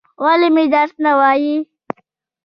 [0.23, 1.61] ولې مې درس نه وایل؟